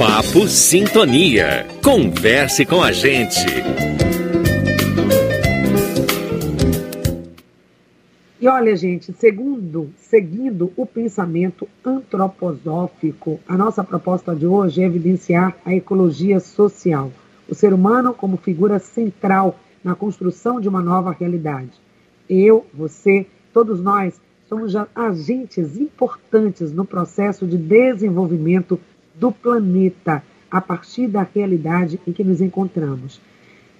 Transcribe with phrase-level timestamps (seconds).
[0.00, 1.66] Papo Sintonia.
[1.84, 3.44] Converse com a gente.
[8.40, 15.54] E olha, gente, segundo, seguindo o pensamento antroposófico, a nossa proposta de hoje é evidenciar
[15.66, 17.12] a ecologia social,
[17.46, 21.72] o ser humano como figura central na construção de uma nova realidade.
[22.26, 28.80] Eu, você, todos nós somos agentes importantes no processo de desenvolvimento
[29.14, 33.20] do planeta a partir da realidade em que nos encontramos.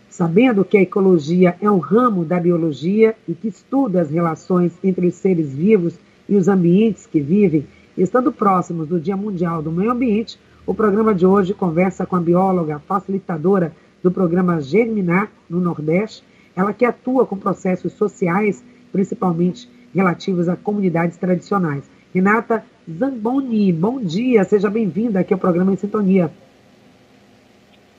[0.09, 5.07] Sabendo que a ecologia é um ramo da biologia e que estuda as relações entre
[5.07, 9.91] os seres vivos e os ambientes que vivem, estando próximos do Dia Mundial do Meio
[9.91, 13.73] Ambiente, o programa de hoje conversa com a bióloga facilitadora
[14.03, 16.25] do programa Germinar no Nordeste,
[16.55, 21.85] ela que atua com processos sociais, principalmente relativos a comunidades tradicionais.
[22.13, 26.31] Renata Zamboni, bom dia, seja bem-vinda aqui ao programa Em Sintonia.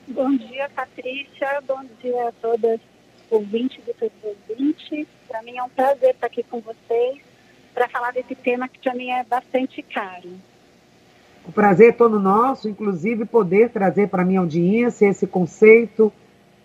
[0.06, 1.62] Bom dia, Patrícia.
[1.66, 2.78] Bom dia a todas
[3.30, 5.06] ouvintes e todos ouvintes.
[5.26, 7.22] Para mim é um prazer estar aqui com vocês
[7.72, 10.28] para falar desse tema que para mim é bastante caro.
[11.48, 16.12] O prazer é todo nosso, inclusive poder trazer para a minha audiência esse conceito,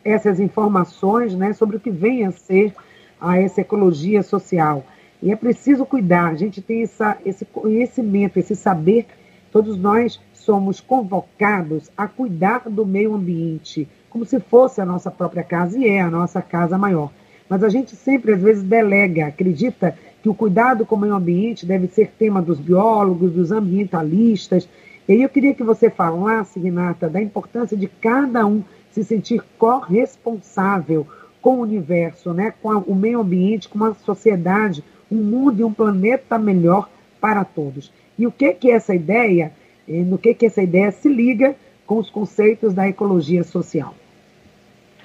[0.03, 2.73] essas informações né, sobre o que vem a ser
[3.21, 4.85] a essa ecologia social.
[5.21, 9.07] E é preciso cuidar, a gente tem essa, esse conhecimento, esse saber,
[9.51, 15.43] todos nós somos convocados a cuidar do meio ambiente, como se fosse a nossa própria
[15.43, 17.11] casa, e é a nossa casa maior.
[17.49, 21.65] Mas a gente sempre, às vezes, delega, acredita que o cuidado com o meio ambiente
[21.65, 24.67] deve ser tema dos biólogos, dos ambientalistas.
[25.07, 29.41] E aí eu queria que você falasse, Renata, da importância de cada um se sentir
[29.57, 31.07] corresponsável
[31.41, 32.53] com o universo, né?
[32.61, 37.91] com o meio ambiente, com uma sociedade, um mundo e um planeta melhor para todos.
[38.17, 39.51] E o que, que essa ideia
[39.87, 41.55] no que, que essa ideia se liga
[41.85, 43.95] com os conceitos da ecologia social.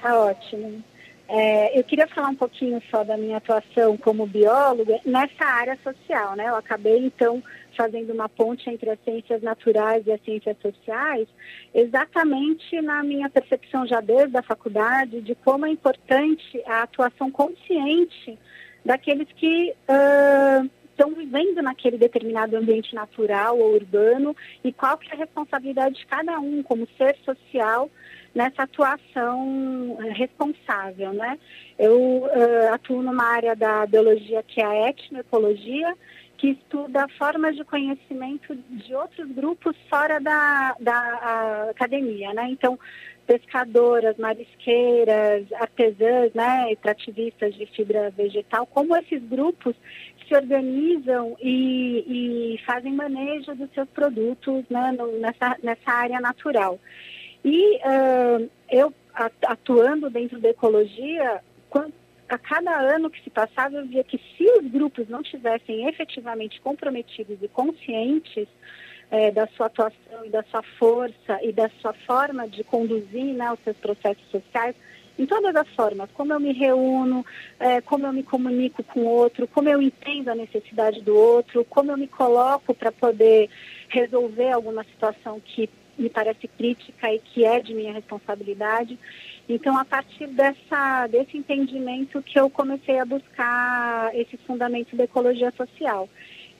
[0.01, 0.83] Tá ótimo.
[1.29, 6.35] É, eu queria falar um pouquinho só da minha atuação como bióloga nessa área social,
[6.35, 6.49] né?
[6.49, 7.41] Eu acabei, então,
[7.75, 11.27] fazendo uma ponte entre as ciências naturais e as ciências sociais,
[11.73, 18.37] exatamente na minha percepção já desde a faculdade de como é importante a atuação consciente
[18.85, 25.15] daqueles que uh, estão vivendo naquele determinado ambiente natural ou urbano e qual que é
[25.15, 27.89] a responsabilidade de cada um como ser social
[28.33, 31.37] nessa atuação eh, responsável, né?
[31.77, 35.95] Eu uh, atuo numa área da biologia que é a etnoecologia,
[36.43, 42.49] que estuda formas de conhecimento de outros grupos fora da, da academia, né?
[42.49, 42.77] Então,
[43.25, 49.73] pescadoras, marisqueiras, artesãs, né, extrativistas de fibra vegetal, como esses grupos
[50.27, 56.77] se organizam e, e fazem manejo dos seus produtos né, no, nessa, nessa área natural.
[57.45, 58.93] E uh, eu,
[59.45, 61.93] atuando dentro da ecologia, quando,
[62.33, 66.59] a cada ano que se passava, eu via que se os grupos não tivessem efetivamente
[66.61, 68.47] comprometidos e conscientes
[69.11, 73.51] é, da sua atuação e da sua força e da sua forma de conduzir né,
[73.51, 74.75] os seus processos sociais,
[75.19, 77.23] em todas as formas, como eu me reúno,
[77.59, 81.63] é, como eu me comunico com o outro, como eu entendo a necessidade do outro,
[81.65, 83.47] como eu me coloco para poder
[83.89, 88.97] resolver alguma situação que me parece crítica e que é de minha responsabilidade.
[89.47, 95.51] Então, a partir dessa, desse entendimento que eu comecei a buscar esse fundamento da ecologia
[95.55, 96.09] social.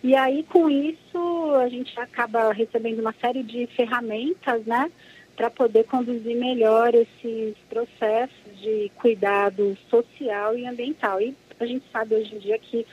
[0.03, 4.91] E aí, com isso, a gente acaba recebendo uma série de ferramentas, né?
[5.35, 11.19] para poder conduzir melhor esses processos de cuidado social e ambiental.
[11.21, 12.85] E a gente sabe hoje em dia que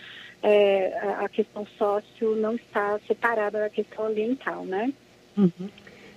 [0.42, 4.92] é, a questão sócio não está separada da questão ambiental, né?
[5.36, 5.68] Uhum.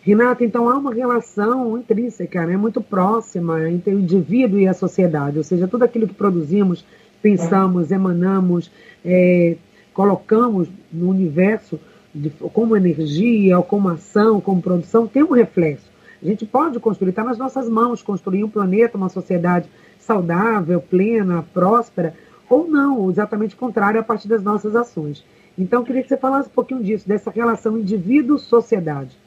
[0.06, 5.38] Renata, então há uma relação intrínseca, né, muito próxima entre o indivíduo e a sociedade,
[5.38, 6.86] ou seja, tudo aquilo que produzimos,
[7.22, 8.70] pensamos, emanamos,
[9.06, 9.56] é,
[9.94, 11.80] colocamos no universo
[12.14, 15.90] de, como energia, ou como ação, como produção, tem um reflexo.
[16.22, 21.46] A gente pode construir, está nas nossas mãos, construir um planeta, uma sociedade saudável, plena,
[21.54, 22.14] próspera,
[22.50, 25.24] ou não, exatamente contrário, a partir das nossas ações.
[25.58, 29.23] Então, eu queria que você falasse um pouquinho disso, dessa relação indivíduo-sociedade.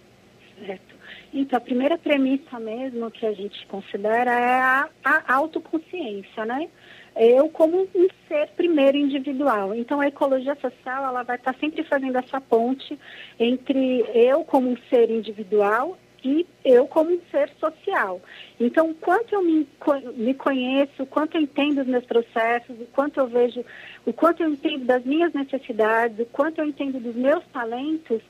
[0.64, 0.94] Certo.
[1.34, 6.68] Então, a primeira premissa mesmo que a gente considera é a, a autoconsciência, né?
[7.14, 9.74] Eu como um ser primeiro individual.
[9.74, 12.98] Então, a ecologia social, ela vai estar sempre fazendo essa ponte
[13.38, 18.20] entre eu como um ser individual e eu como um ser social.
[18.58, 19.66] Então, quanto eu me,
[20.14, 23.64] me conheço, o quanto eu entendo os meus processos, o quanto eu vejo,
[24.04, 28.20] o quanto eu entendo das minhas necessidades, o quanto eu entendo dos meus talentos,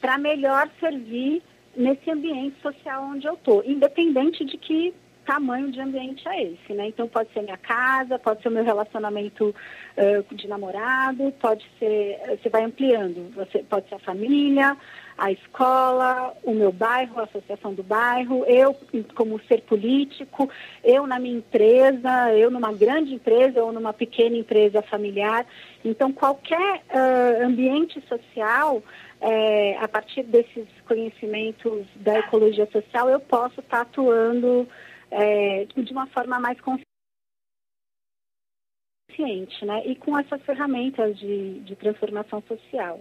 [0.00, 1.42] para melhor servir
[1.76, 6.88] nesse ambiente social onde eu estou, independente de que tamanho de ambiente é esse, né?
[6.88, 9.54] Então pode ser minha casa, pode ser o meu relacionamento
[9.96, 14.76] uh, de namorado, pode ser, você vai ampliando, você pode ser a família,
[15.16, 18.76] a escola, o meu bairro, a associação do bairro, eu
[19.14, 20.50] como ser político,
[20.82, 25.46] eu na minha empresa, eu numa grande empresa ou numa pequena empresa familiar.
[25.84, 28.82] Então qualquer uh, ambiente social
[29.22, 34.68] é, a partir desses conhecimentos da ecologia social, eu posso estar atuando
[35.12, 36.84] é, de uma forma mais consciente,
[39.64, 39.86] né?
[39.86, 42.98] E com essas ferramentas de, de transformação social,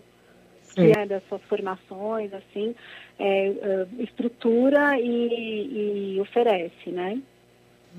[0.61, 0.75] Sim.
[0.75, 2.75] que é dessas formações, assim,
[3.17, 7.19] é, é, estrutura e, e, oferece, né?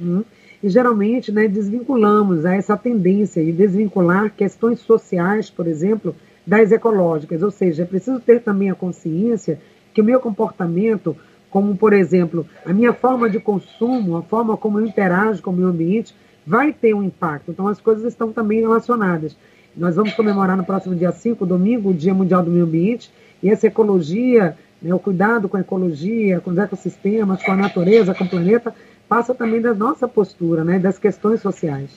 [0.00, 0.24] Uhum.
[0.62, 6.14] E geralmente, né, desvinculamos a essa tendência de desvincular questões sociais, por exemplo,
[6.46, 9.60] das ecológicas, ou seja, é preciso ter também a consciência
[9.94, 11.16] que o meu comportamento
[11.52, 15.52] como, por exemplo, a minha forma de consumo, a forma como eu interajo com o
[15.52, 16.14] meio ambiente,
[16.46, 17.50] vai ter um impacto.
[17.50, 19.36] Então, as coisas estão também relacionadas.
[19.76, 23.12] Nós vamos comemorar no próximo dia 5, domingo, o Dia Mundial do Meio Ambiente,
[23.42, 28.14] e essa ecologia, né, o cuidado com a ecologia, com os ecossistemas, com a natureza,
[28.14, 28.74] com o planeta,
[29.06, 31.90] passa também da nossa postura, né, das questões sociais.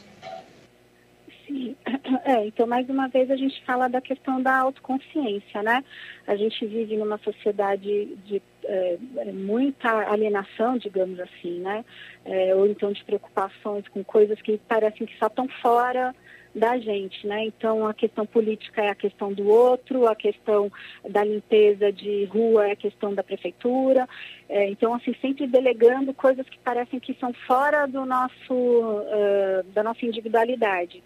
[2.25, 5.83] É, então mais uma vez a gente fala da questão da autoconsciência, né?
[6.25, 11.85] A gente vive numa sociedade de é, é, muita alienação, digamos assim, né?
[12.25, 16.15] É, ou então de preocupações com coisas que parecem que só estão fora
[16.55, 17.45] da gente, né?
[17.45, 20.71] Então a questão política é a questão do outro, a questão
[21.07, 24.07] da limpeza de rua é a questão da prefeitura.
[24.47, 29.83] É, então assim sempre delegando coisas que parecem que são fora do nosso uh, da
[29.83, 31.03] nossa individualidade.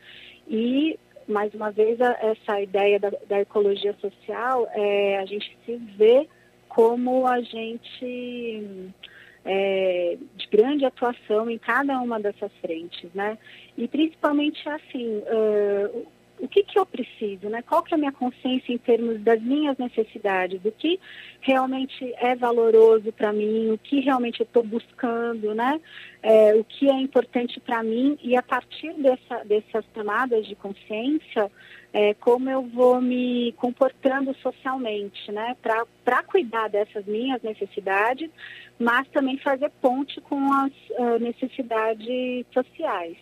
[0.50, 0.98] E
[1.28, 6.28] mais uma vez essa ideia da, da ecologia social é a gente se vê
[6.68, 8.92] como a gente
[9.46, 13.38] é, de grande atuação em cada uma dessas frentes, né?
[13.78, 16.08] E principalmente assim, uh,
[16.40, 17.62] o que, que eu preciso, né?
[17.62, 21.00] Qual que é a minha consciência em termos das minhas necessidades, o que
[21.42, 25.80] realmente é valoroso para mim, o que realmente eu estou buscando, né?
[26.24, 31.52] É, o que é importante para mim e a partir dessa, dessas tomadas de consciência,
[31.92, 35.56] é, como eu vou me comportando socialmente, né?
[35.62, 38.30] Para cuidar dessas minhas necessidades,
[38.78, 43.18] mas também fazer ponte com as uh, necessidades sociais.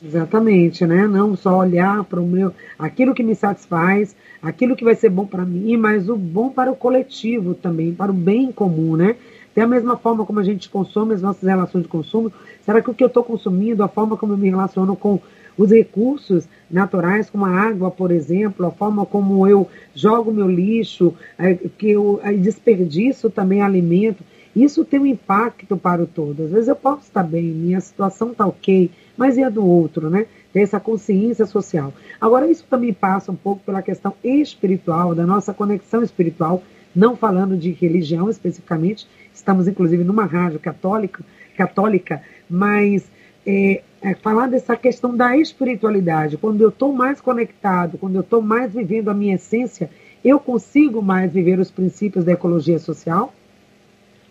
[0.00, 1.06] Exatamente, né?
[1.06, 5.26] Não só olhar para o meu, aquilo que me satisfaz, aquilo que vai ser bom
[5.26, 9.16] para mim, mas o bom para o coletivo também, para o bem comum, né?
[9.54, 12.94] Da mesma forma como a gente consome as nossas relações de consumo, será que o
[12.94, 15.18] que eu estou consumindo, a forma como eu me relaciono com
[15.56, 21.14] os recursos naturais, como a água, por exemplo, a forma como eu jogo meu lixo,
[21.38, 24.22] é, que eu desperdiço também alimento,
[24.64, 26.44] isso tem um impacto para o todo.
[26.44, 30.08] Às vezes eu posso estar bem, minha situação está ok, mas e a do outro,
[30.08, 30.26] né?
[30.50, 31.92] Ter essa consciência social.
[32.18, 36.62] Agora, isso também passa um pouco pela questão espiritual, da nossa conexão espiritual,
[36.94, 41.22] não falando de religião especificamente, estamos inclusive numa rádio católica,
[41.54, 43.06] católica mas
[43.46, 46.38] é, é falar dessa questão da espiritualidade.
[46.38, 49.90] Quando eu estou mais conectado, quando eu estou mais vivendo a minha essência,
[50.24, 53.34] eu consigo mais viver os princípios da ecologia social?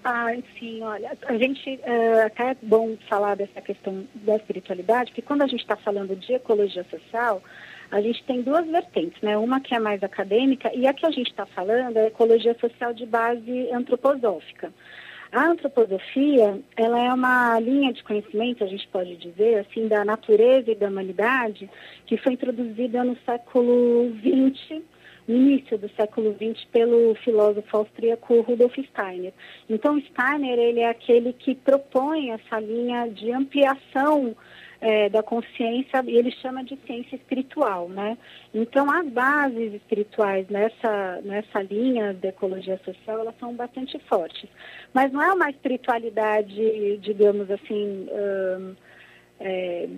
[0.07, 0.27] Ah,
[0.59, 5.41] sim, olha, a gente uh, até é bom falar dessa questão da espiritualidade, porque quando
[5.41, 7.41] a gente está falando de ecologia social,
[7.89, 9.35] a gente tem duas vertentes, né?
[9.35, 12.55] Uma que é mais acadêmica e a que a gente está falando é a ecologia
[12.59, 14.71] social de base antroposófica.
[15.31, 20.69] A antroposofia, ela é uma linha de conhecimento, a gente pode dizer, assim, da natureza
[20.69, 21.67] e da humanidade,
[22.05, 24.83] que foi introduzida no século XX
[25.27, 29.33] no início do século XX pelo filósofo austríaco Rudolf Steiner.
[29.69, 34.35] Então, Steiner ele é aquele que propõe essa linha de ampliação
[34.81, 38.17] é, da consciência e ele chama de ciência espiritual, né?
[38.53, 44.49] Então, as bases espirituais nessa, nessa linha da ecologia social, elas são bastante fortes.
[44.93, 48.75] Mas não é uma espiritualidade, digamos assim, hum,
[49.39, 49.89] é,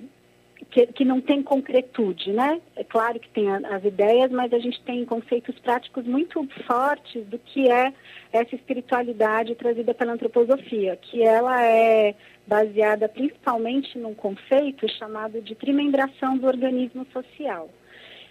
[0.66, 2.60] que, que, não tem concretude, né?
[2.76, 7.38] É claro que tem as ideias, mas a gente tem conceitos práticos muito fortes do
[7.38, 7.94] que é
[8.32, 16.38] essa espiritualidade trazida pela antroposofia, que ela é baseada principalmente num conceito chamado de trimembração
[16.38, 17.70] do organismo social.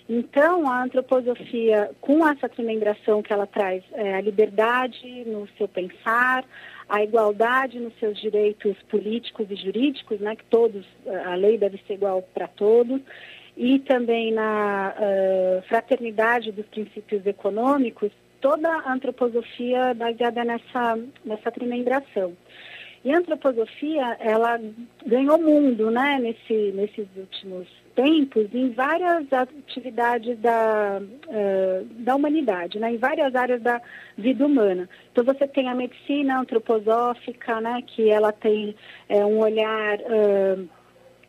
[0.08, 6.44] Então, a antroposofia, com essa trimembração que ela traz, é, a liberdade no seu pensar,
[6.88, 10.86] a igualdade nos seus direitos políticos e jurídicos, né, que todos,
[11.24, 13.00] a lei deve ser igual para todos,
[13.56, 22.36] e também na uh, fraternidade dos princípios econômicos, toda a antroposofia baseada nessa, nessa trimembração.
[23.04, 24.60] E a antroposofia, ela
[25.06, 27.66] ganhou mundo, né, nesse, nesses últimos
[27.96, 33.80] tempos, em várias atividades da, uh, da humanidade, né, em várias áreas da
[34.16, 34.88] vida humana.
[35.10, 38.76] Então, você tem a medicina antroposófica, né, que ela tem
[39.08, 39.98] é, um olhar...
[40.00, 40.68] Uh,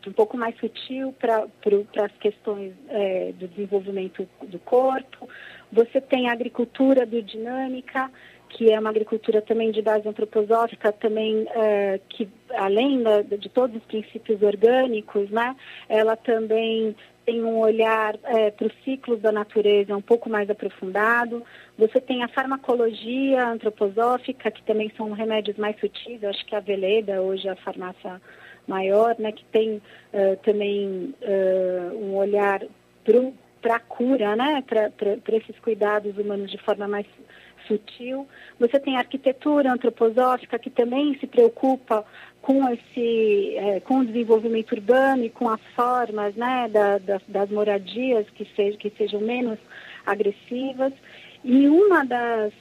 [0.06, 1.46] um pouco mais sutil para
[2.02, 5.28] as questões é, do desenvolvimento do corpo.
[5.70, 8.10] Você tem a agricultura biodinâmica,
[8.48, 13.76] que é uma agricultura também de base antroposófica, também é, que além da, de todos
[13.76, 15.54] os princípios orgânicos, né,
[15.88, 16.96] ela também
[17.28, 21.44] tem um olhar é, para os ciclos da natureza um pouco mais aprofundado.
[21.76, 26.24] Você tem a farmacologia antroposófica, que também são remédios mais sutis.
[26.24, 28.18] Acho que a Veleda, hoje a farmácia
[28.66, 32.62] maior, né, que tem uh, também uh, um olhar
[33.60, 37.06] para a cura, né, para esses cuidados humanos de forma mais
[37.68, 38.26] sutil.
[38.58, 42.04] Você tem a arquitetura antroposófica, que também se preocupa
[42.42, 47.50] com, esse, é, com o desenvolvimento urbano e com as formas né, da, da, das
[47.50, 49.58] moradias que, que sejam menos
[50.06, 50.92] agressivas.
[51.44, 52.52] E uma das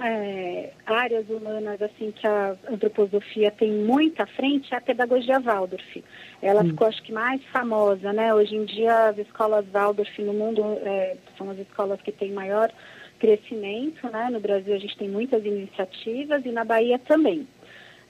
[0.00, 6.04] é, áreas humanas assim que a antroposofia tem muita frente é a pedagogia Waldorf.
[6.40, 6.68] Ela hum.
[6.68, 8.32] ficou acho que mais famosa, né?
[8.32, 12.70] Hoje em dia as escolas Waldorf no mundo é, são as escolas que têm maior
[13.18, 14.28] crescimento, né?
[14.30, 17.46] No Brasil a gente tem muitas iniciativas e na Bahia também.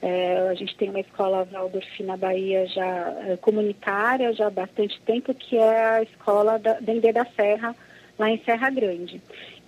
[0.01, 5.01] É, a gente tem uma escola Waldorf na Bahia já é, comunitária já há bastante
[5.01, 7.75] tempo, que é a escola da Dendê da Serra,
[8.17, 9.21] lá em Serra Grande.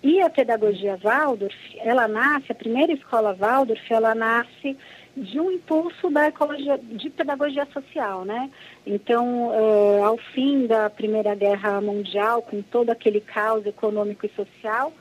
[0.03, 4.77] E a pedagogia Waldorf, ela nasce, a primeira escola Waldorf, ela nasce
[5.17, 8.51] de um impulso da ecologia, de pedagogia social, né?
[8.87, 14.93] Então, uh, ao fim da Primeira Guerra Mundial, com todo aquele caos econômico e social,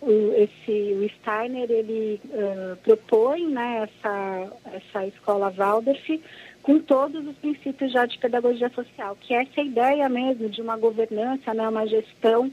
[0.00, 6.20] o, esse, o Steiner, ele uh, propõe né, essa, essa escola Waldorf
[6.62, 10.76] com todos os princípios já de pedagogia social, que é essa ideia mesmo de uma
[10.76, 12.50] governança, né, uma gestão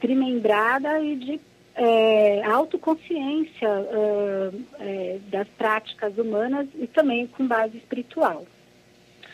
[0.00, 1.40] trimembrada e de
[1.74, 4.50] é, autoconsciência é,
[4.80, 8.46] é, das práticas humanas e também com base espiritual.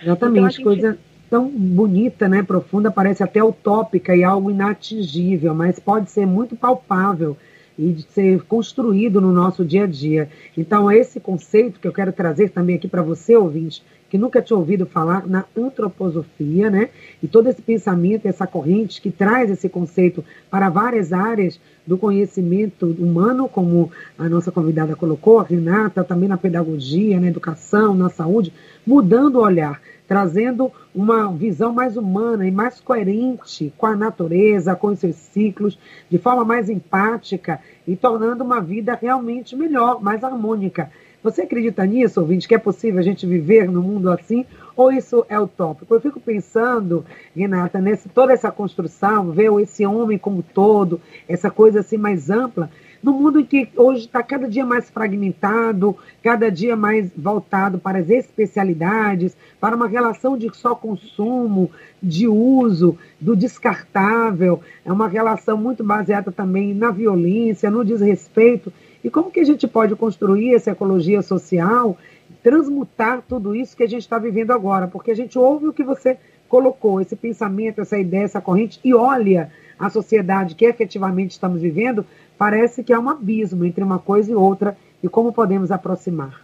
[0.02, 0.82] Exatamente, então, gente...
[0.82, 0.98] coisa
[1.30, 7.36] tão bonita, né, profunda, parece até utópica e algo inatingível, mas pode ser muito palpável
[7.78, 10.28] e de ser construído no nosso dia a dia.
[10.56, 14.58] Então, esse conceito que eu quero trazer também aqui para você, ouvinte, que nunca tinha
[14.58, 16.90] ouvido falar na antroposofia, né?
[17.22, 22.84] E todo esse pensamento, essa corrente que traz esse conceito para várias áreas do conhecimento
[22.84, 28.52] humano, como a nossa convidada colocou, a Renata, também na pedagogia, na educação, na saúde,
[28.86, 29.80] mudando o olhar,
[30.12, 35.78] trazendo uma visão mais humana e mais coerente com a natureza, com os seus ciclos,
[36.10, 40.90] de forma mais empática e tornando uma vida realmente melhor, mais harmônica.
[41.22, 44.44] Você acredita nisso, ouvinte, que é possível a gente viver no mundo assim?
[44.76, 45.94] Ou isso é utópico?
[45.94, 51.80] Eu fico pensando, Renata, nessa, toda essa construção, ver esse homem como todo, essa coisa
[51.80, 52.68] assim mais ampla,
[53.02, 57.98] no mundo em que hoje está cada dia mais fragmentado, cada dia mais voltado para
[57.98, 65.56] as especialidades, para uma relação de só consumo, de uso, do descartável, é uma relação
[65.56, 68.72] muito baseada também na violência, no desrespeito.
[69.02, 71.98] E como que a gente pode construir essa ecologia social,
[72.42, 74.86] transmutar tudo isso que a gente está vivendo agora?
[74.86, 76.16] Porque a gente ouve o que você
[76.48, 79.50] colocou, esse pensamento, essa ideia, essa corrente, e olha
[79.82, 82.06] a sociedade que efetivamente estamos vivendo,
[82.38, 86.40] parece que há um abismo entre uma coisa e outra, e como podemos aproximar?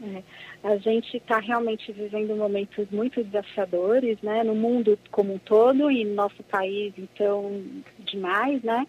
[0.00, 0.22] É.
[0.62, 6.04] A gente está realmente vivendo momentos muito desafiadores, né, no mundo como um todo e
[6.04, 7.62] no nosso país, então,
[8.00, 8.86] demais, né?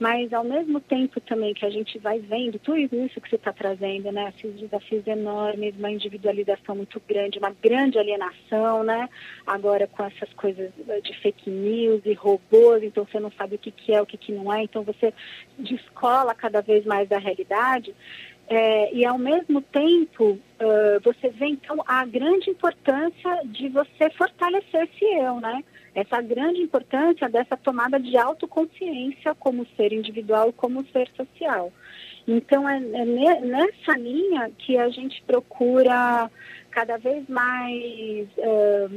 [0.00, 3.52] Mas ao mesmo tempo também que a gente vai vendo tudo isso que você está
[3.52, 9.08] trazendo, né, esses desafios enormes, uma individualização muito grande, uma grande alienação, né?
[9.46, 10.72] Agora com essas coisas
[11.04, 14.16] de fake news e robôs, então você não sabe o que, que é, o que,
[14.16, 15.14] que não é, então você
[15.56, 17.94] descola cada vez mais da realidade.
[18.54, 24.90] É, e ao mesmo tempo, uh, você vê então a grande importância de você fortalecer
[24.92, 25.64] esse eu, né?
[25.94, 31.72] Essa grande importância dessa tomada de autoconsciência como ser individual, como ser social.
[32.26, 36.30] Então, é, é nessa linha que a gente procura
[36.70, 38.28] cada vez mais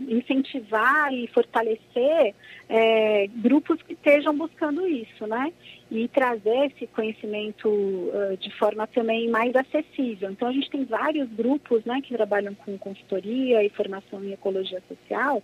[0.08, 2.34] incentivar e fortalecer
[2.70, 5.52] é, grupos que estejam buscando isso, né?
[5.92, 10.32] E trazer esse conhecimento uh, de forma também mais acessível.
[10.32, 14.82] Então, a gente tem vários grupos né, que trabalham com consultoria e formação em ecologia
[14.88, 15.44] social,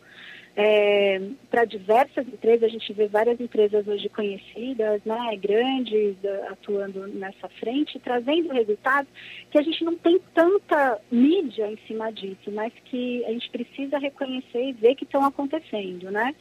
[0.56, 6.16] é, para diversas empresas, a gente vê várias empresas hoje conhecidas, né, grandes,
[6.50, 9.10] atuando nessa frente, trazendo resultados
[9.50, 13.98] que a gente não tem tanta mídia em cima disso, mas que a gente precisa
[13.98, 16.36] reconhecer e ver que estão acontecendo, né?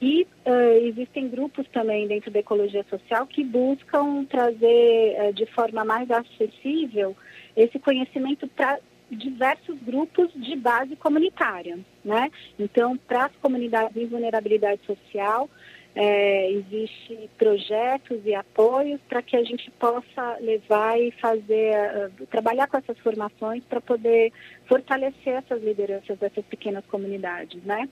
[0.00, 5.84] E uh, existem grupos também dentro da ecologia social que buscam trazer uh, de forma
[5.84, 7.16] mais acessível
[7.56, 8.78] esse conhecimento para
[9.10, 12.30] diversos grupos de base comunitária, né?
[12.58, 15.48] Então, para as comunidades em vulnerabilidade social,
[15.94, 22.68] é, existe projetos e apoios para que a gente possa levar e fazer, uh, trabalhar
[22.68, 24.32] com essas formações para poder
[24.66, 27.88] fortalecer essas lideranças dessas pequenas comunidades, né?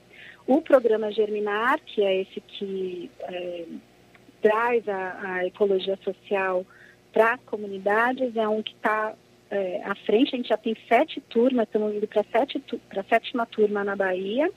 [0.46, 3.64] O programa Germinar, que é esse que é,
[4.40, 6.64] traz a, a ecologia social
[7.12, 9.14] para as comunidades, é um que está
[9.50, 13.84] é, à frente, a gente já tem sete turmas, estamos indo para a sétima turma
[13.84, 14.50] na Bahia.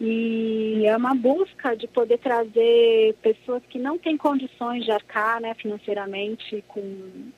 [0.00, 5.54] E é uma busca de poder trazer pessoas que não têm condições de arcar né,
[5.54, 6.82] financeiramente com,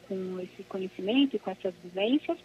[0.06, 2.38] com esse conhecimento e com essas vivências.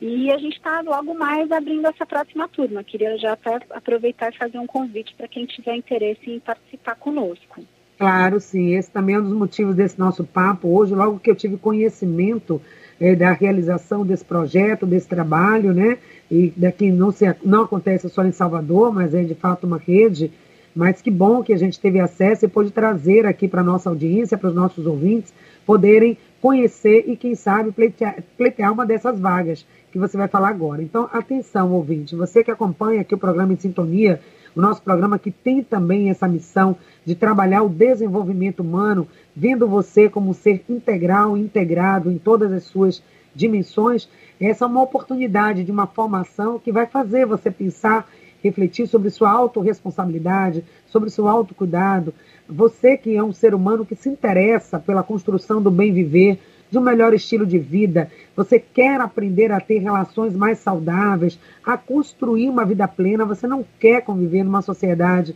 [0.00, 2.82] E a gente está logo mais abrindo essa próxima turma.
[2.82, 7.62] Queria já até aproveitar e fazer um convite para quem tiver interesse em participar conosco.
[7.98, 8.74] Claro, sim.
[8.76, 10.94] Esse também é um dos motivos desse nosso papo hoje.
[10.94, 12.62] Logo que eu tive conhecimento
[13.00, 15.98] é, da realização desse projeto, desse trabalho, né?
[16.30, 20.30] E daqui não, se, não acontece só em Salvador, mas é de fato uma rede.
[20.74, 23.88] Mas que bom que a gente teve acesso e pôde trazer aqui para a nossa
[23.88, 25.32] audiência, para os nossos ouvintes,
[25.66, 30.82] poderem conhecer e, quem sabe, pleitear, pleitear uma dessas vagas que você vai falar agora.
[30.82, 34.20] Então, atenção, ouvinte, você que acompanha aqui o programa em Sintonia,
[34.54, 40.08] o nosso programa que tem também essa missão de trabalhar o desenvolvimento humano, vendo você
[40.08, 43.02] como um ser integral, integrado em todas as suas
[43.34, 44.08] dimensões,
[44.40, 48.08] essa é uma oportunidade de uma formação que vai fazer você pensar,
[48.42, 52.14] refletir sobre sua autorresponsabilidade, sobre seu autocuidado.
[52.48, 56.38] Você que é um ser humano que se interessa pela construção do bem viver,
[56.70, 61.76] de um melhor estilo de vida, você quer aprender a ter relações mais saudáveis, a
[61.76, 65.34] construir uma vida plena, você não quer conviver numa sociedade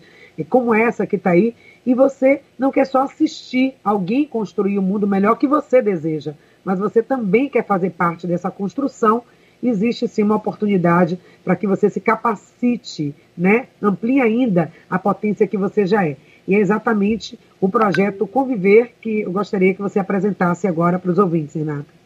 [0.48, 1.55] como essa que está aí,
[1.87, 6.35] e você não quer só assistir alguém construir o um mundo melhor que você deseja,
[6.64, 9.22] mas você também quer fazer parte dessa construção.
[9.64, 13.68] Existe sim uma oportunidade para que você se capacite, né?
[13.81, 16.16] Amplie ainda a potência que você já é.
[16.46, 21.18] E é exatamente o projeto Conviver que eu gostaria que você apresentasse agora para os
[21.18, 22.05] ouvintes, Renata.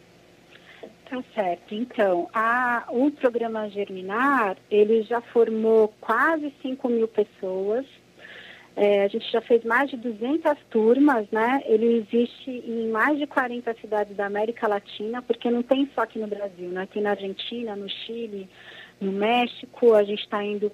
[1.11, 1.75] Tá certo.
[1.75, 7.87] Então, a, o programa Germinar, ele já formou quase 5 mil pessoas.
[8.81, 11.61] É, a gente já fez mais de 200 turmas, né?
[11.67, 16.21] Ele existe em mais de 40 cidades da América Latina, porque não tem só aqui
[16.21, 16.87] no Brasil, né?
[16.93, 18.49] Tem na Argentina, no Chile,
[19.01, 20.71] no México, a gente está indo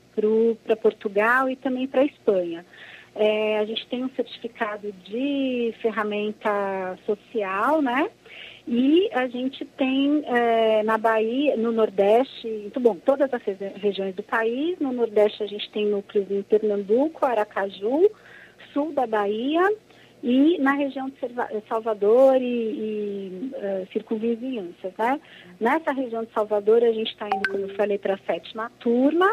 [0.67, 2.67] para Portugal e também para a Espanha.
[3.15, 8.11] É, a gente tem um certificado de ferramenta social, né?
[8.67, 13.43] E a gente tem é, na Bahia, no Nordeste, muito bom, todas as
[13.77, 14.79] regiões do país.
[14.81, 18.11] No Nordeste a gente tem núcleos em Pernambuco, Aracaju,
[18.73, 19.71] sul da Bahia
[20.23, 25.21] e na região de Salvador e, e uh, circunvizinhanças, né?
[25.61, 29.31] Nessa região de Salvador a gente está indo, como eu falei, para a sétima turma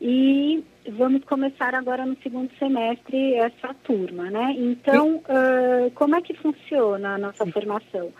[0.00, 4.54] e vamos começar agora no segundo semestre essa turma, né?
[4.56, 8.12] Então, uh, como é que funciona a nossa formação?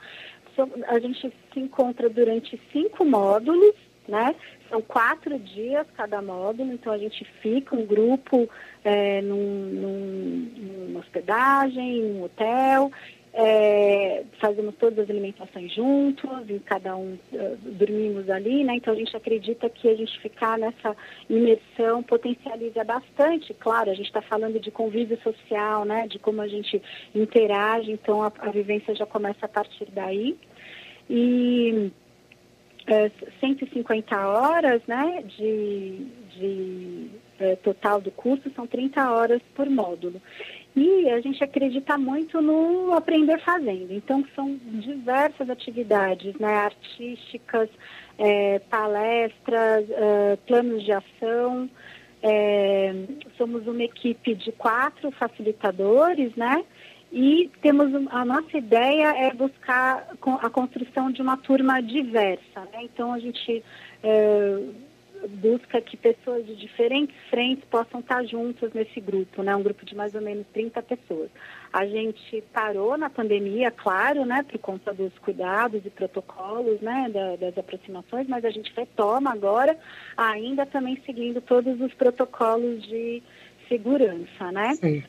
[0.88, 3.74] A gente se encontra durante cinco módulos,
[4.08, 4.34] né?
[4.68, 8.48] São quatro dias cada módulo, então a gente fica um grupo
[8.84, 12.90] é, num, num, numa hospedagem, em um hotel,
[13.34, 18.76] é, fazemos todas as alimentações juntos, e cada um uh, dormimos ali, né?
[18.76, 20.94] Então a gente acredita que a gente ficar nessa
[21.30, 23.54] imersão potencializa bastante.
[23.54, 26.06] Claro, a gente está falando de convívio social, né?
[26.08, 26.82] De como a gente
[27.14, 30.36] interage, então a, a vivência já começa a partir daí.
[31.08, 31.90] E
[32.86, 35.24] é, 150 horas, né?
[35.38, 37.10] De, de
[37.42, 40.20] é, total do curso são 30 horas por módulo.
[40.74, 43.92] E a gente acredita muito no aprender fazendo.
[43.92, 47.68] Então, são diversas atividades né, artísticas,
[48.18, 51.68] é, palestras, é, planos de ação.
[52.22, 52.94] É,
[53.36, 56.64] somos uma equipe de quatro facilitadores, né?
[57.12, 60.08] E temos a nossa ideia é buscar
[60.40, 62.60] a construção de uma turma diversa.
[62.72, 62.84] Né?
[62.84, 63.62] Então, a gente
[64.02, 64.58] é,
[65.28, 69.54] busca que pessoas de diferentes frentes possam estar juntas nesse grupo, né?
[69.54, 71.30] Um grupo de mais ou menos 30 pessoas.
[71.72, 74.44] A gente parou na pandemia, claro, né?
[74.48, 77.10] Por conta dos cuidados e protocolos, né?
[77.12, 79.76] Da, das aproximações, mas a gente retoma agora,
[80.16, 83.22] ainda também seguindo todos os protocolos de
[83.68, 84.74] segurança, né?
[84.74, 85.02] Sim.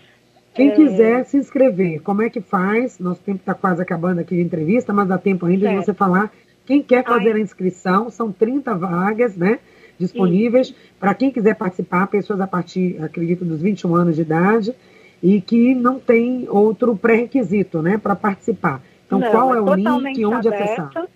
[0.54, 0.76] Quem é...
[0.76, 3.00] quiser se inscrever, como é que faz?
[3.00, 5.80] Nosso tempo está quase acabando aqui de entrevista, mas dá tempo ainda certo.
[5.80, 6.32] de você falar.
[6.66, 7.40] Quem quer fazer Ai.
[7.40, 9.60] a inscrição, são 30 vagas, né?
[10.00, 14.74] Disponíveis para quem quiser participar, pessoas a partir, acredito, dos 21 anos de idade
[15.22, 18.82] e que não tem outro pré-requisito, né, para participar.
[19.06, 20.64] Então, não, qual é, é o link, onde aberto.
[20.64, 21.08] acessar?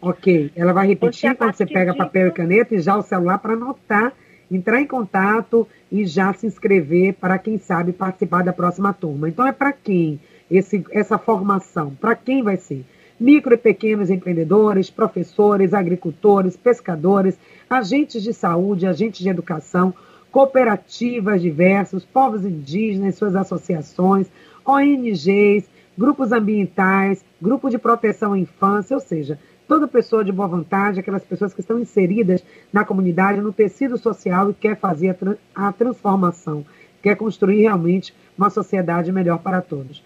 [0.00, 3.38] Ok, ela vai repetir você, quando você pega papel e caneta e já o celular
[3.38, 4.12] para anotar,
[4.50, 9.28] entrar em contato e já se inscrever para quem sabe participar da próxima turma.
[9.28, 10.20] Então é para quem
[10.50, 11.94] esse, essa formação?
[11.94, 12.84] Para quem vai ser?
[13.18, 17.38] Micro e pequenos empreendedores, professores, agricultores, pescadores,
[17.70, 19.94] agentes de saúde, agentes de educação,
[20.32, 24.26] cooperativas diversas, povos indígenas, suas associações,
[24.66, 30.98] ONGs, grupos ambientais, grupo de proteção à infância, ou seja, toda pessoa de boa vontade,
[30.98, 32.42] aquelas pessoas que estão inseridas
[32.72, 36.64] na comunidade, no tecido social e quer fazer a, tra a transformação,
[37.02, 40.02] quer construir realmente uma sociedade melhor para todos.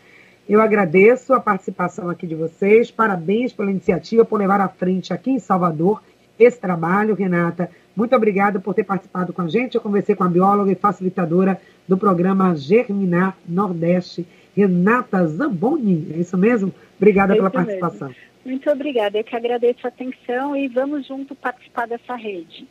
[0.49, 5.31] Eu agradeço a participação aqui de vocês, parabéns pela iniciativa, por levar à frente aqui
[5.31, 6.03] em Salvador
[6.39, 7.71] esse trabalho, Renata.
[7.95, 9.75] Muito obrigada por ter participado com a gente.
[9.75, 16.13] Eu conversei com a bióloga e facilitadora do programa Germinar Nordeste, Renata Zamboni.
[16.15, 16.73] É isso mesmo?
[16.97, 18.09] Obrigada é pela participação.
[18.09, 18.23] Mesmo.
[18.47, 19.19] Muito obrigada.
[19.19, 22.65] Eu que agradeço a atenção e vamos junto participar dessa rede.